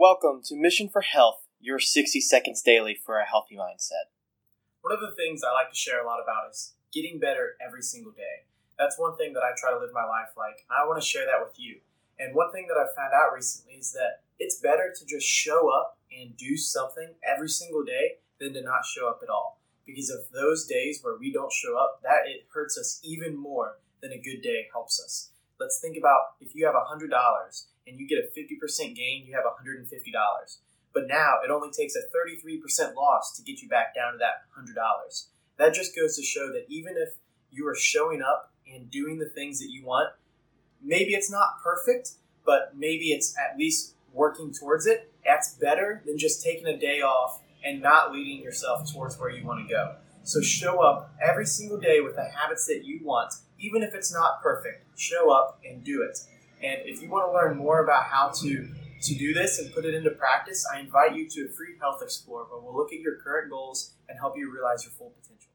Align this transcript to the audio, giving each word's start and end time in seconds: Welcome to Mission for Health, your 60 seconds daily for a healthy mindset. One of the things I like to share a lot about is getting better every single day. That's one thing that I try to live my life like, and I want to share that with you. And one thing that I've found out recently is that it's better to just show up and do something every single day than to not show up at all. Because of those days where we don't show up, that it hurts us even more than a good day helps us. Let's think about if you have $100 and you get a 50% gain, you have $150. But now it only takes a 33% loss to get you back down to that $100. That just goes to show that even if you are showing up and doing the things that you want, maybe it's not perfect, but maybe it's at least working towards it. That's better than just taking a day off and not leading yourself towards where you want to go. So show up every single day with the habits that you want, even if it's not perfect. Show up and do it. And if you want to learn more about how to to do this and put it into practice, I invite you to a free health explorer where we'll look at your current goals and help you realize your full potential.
Welcome 0.00 0.42
to 0.44 0.54
Mission 0.54 0.88
for 0.88 1.00
Health, 1.00 1.40
your 1.58 1.80
60 1.80 2.20
seconds 2.20 2.62
daily 2.62 2.94
for 2.94 3.18
a 3.18 3.26
healthy 3.26 3.56
mindset. 3.56 4.14
One 4.80 4.94
of 4.94 5.00
the 5.00 5.10
things 5.16 5.42
I 5.42 5.50
like 5.50 5.70
to 5.70 5.76
share 5.76 6.00
a 6.00 6.06
lot 6.06 6.20
about 6.22 6.48
is 6.52 6.74
getting 6.92 7.18
better 7.18 7.56
every 7.60 7.82
single 7.82 8.12
day. 8.12 8.46
That's 8.78 8.96
one 8.96 9.16
thing 9.16 9.32
that 9.32 9.42
I 9.42 9.58
try 9.58 9.72
to 9.72 9.78
live 9.80 9.90
my 9.92 10.04
life 10.04 10.28
like, 10.36 10.62
and 10.70 10.78
I 10.78 10.86
want 10.86 11.02
to 11.02 11.04
share 11.04 11.26
that 11.26 11.44
with 11.44 11.58
you. 11.58 11.80
And 12.16 12.32
one 12.32 12.52
thing 12.52 12.68
that 12.68 12.78
I've 12.78 12.94
found 12.94 13.10
out 13.12 13.34
recently 13.34 13.72
is 13.72 13.90
that 13.90 14.22
it's 14.38 14.60
better 14.60 14.94
to 14.96 15.04
just 15.04 15.26
show 15.26 15.68
up 15.68 15.98
and 16.16 16.36
do 16.36 16.56
something 16.56 17.14
every 17.26 17.48
single 17.48 17.82
day 17.82 18.22
than 18.38 18.54
to 18.54 18.62
not 18.62 18.86
show 18.86 19.08
up 19.08 19.18
at 19.24 19.28
all. 19.28 19.60
Because 19.84 20.10
of 20.10 20.30
those 20.32 20.64
days 20.68 21.00
where 21.02 21.18
we 21.18 21.32
don't 21.32 21.52
show 21.52 21.76
up, 21.76 22.02
that 22.04 22.28
it 22.28 22.46
hurts 22.54 22.78
us 22.78 23.00
even 23.02 23.36
more 23.36 23.78
than 24.00 24.12
a 24.12 24.22
good 24.22 24.42
day 24.42 24.68
helps 24.72 25.02
us. 25.02 25.30
Let's 25.60 25.80
think 25.80 25.96
about 25.96 26.20
if 26.40 26.54
you 26.54 26.66
have 26.66 26.74
$100 26.74 27.10
and 27.86 27.98
you 27.98 28.06
get 28.06 28.18
a 28.18 28.28
50% 28.38 28.94
gain, 28.94 29.24
you 29.26 29.34
have 29.34 29.44
$150. 29.44 30.58
But 30.94 31.08
now 31.08 31.36
it 31.44 31.50
only 31.50 31.70
takes 31.70 31.94
a 31.96 32.00
33% 32.00 32.94
loss 32.94 33.36
to 33.36 33.42
get 33.42 33.60
you 33.60 33.68
back 33.68 33.94
down 33.94 34.12
to 34.12 34.18
that 34.18 34.44
$100. 34.56 34.74
That 35.58 35.74
just 35.74 35.96
goes 35.96 36.16
to 36.16 36.22
show 36.22 36.48
that 36.48 36.66
even 36.68 36.94
if 36.96 37.14
you 37.50 37.66
are 37.66 37.74
showing 37.74 38.22
up 38.22 38.52
and 38.72 38.90
doing 38.90 39.18
the 39.18 39.28
things 39.28 39.58
that 39.58 39.70
you 39.70 39.84
want, 39.84 40.10
maybe 40.82 41.14
it's 41.14 41.30
not 41.30 41.62
perfect, 41.62 42.12
but 42.46 42.72
maybe 42.76 43.06
it's 43.06 43.34
at 43.36 43.58
least 43.58 43.94
working 44.12 44.52
towards 44.52 44.86
it. 44.86 45.12
That's 45.24 45.54
better 45.54 46.02
than 46.06 46.18
just 46.18 46.42
taking 46.42 46.66
a 46.66 46.78
day 46.78 47.00
off 47.00 47.40
and 47.64 47.82
not 47.82 48.12
leading 48.12 48.42
yourself 48.42 48.90
towards 48.92 49.18
where 49.18 49.30
you 49.30 49.44
want 49.44 49.66
to 49.66 49.72
go. 49.72 49.96
So 50.22 50.40
show 50.40 50.80
up 50.80 51.14
every 51.20 51.46
single 51.46 51.78
day 51.78 52.00
with 52.00 52.16
the 52.16 52.24
habits 52.24 52.66
that 52.66 52.84
you 52.84 53.00
want, 53.02 53.34
even 53.58 53.82
if 53.82 53.94
it's 53.94 54.12
not 54.12 54.42
perfect. 54.42 54.86
Show 54.98 55.30
up 55.30 55.60
and 55.68 55.84
do 55.84 56.02
it. 56.02 56.18
And 56.62 56.80
if 56.84 57.02
you 57.02 57.08
want 57.08 57.28
to 57.28 57.32
learn 57.32 57.56
more 57.56 57.82
about 57.82 58.04
how 58.04 58.30
to 58.42 58.68
to 59.00 59.14
do 59.14 59.32
this 59.32 59.60
and 59.60 59.72
put 59.72 59.84
it 59.84 59.94
into 59.94 60.10
practice, 60.10 60.66
I 60.74 60.80
invite 60.80 61.14
you 61.14 61.28
to 61.28 61.46
a 61.46 61.48
free 61.48 61.76
health 61.80 62.02
explorer 62.02 62.46
where 62.50 62.60
we'll 62.60 62.76
look 62.76 62.92
at 62.92 62.98
your 63.00 63.16
current 63.16 63.48
goals 63.48 63.92
and 64.08 64.18
help 64.18 64.36
you 64.36 64.52
realize 64.52 64.82
your 64.84 64.92
full 64.92 65.10
potential. 65.10 65.52